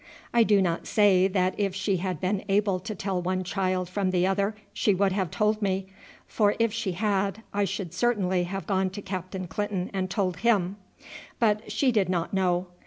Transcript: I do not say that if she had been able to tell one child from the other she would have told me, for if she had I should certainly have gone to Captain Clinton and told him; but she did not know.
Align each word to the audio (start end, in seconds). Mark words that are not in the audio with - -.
I 0.33 0.41
do 0.41 0.63
not 0.63 0.87
say 0.87 1.27
that 1.27 1.53
if 1.59 1.75
she 1.75 1.97
had 1.97 2.19
been 2.19 2.43
able 2.49 2.79
to 2.79 2.95
tell 2.95 3.21
one 3.21 3.43
child 3.43 3.87
from 3.87 4.09
the 4.09 4.25
other 4.25 4.55
she 4.73 4.95
would 4.95 5.11
have 5.11 5.29
told 5.29 5.61
me, 5.61 5.85
for 6.25 6.55
if 6.57 6.73
she 6.73 6.93
had 6.93 7.43
I 7.53 7.65
should 7.65 7.93
certainly 7.93 8.45
have 8.45 8.65
gone 8.65 8.89
to 8.89 9.01
Captain 9.03 9.45
Clinton 9.45 9.91
and 9.93 10.09
told 10.09 10.37
him; 10.37 10.77
but 11.37 11.71
she 11.71 11.91
did 11.91 12.09
not 12.09 12.33
know. 12.33 12.65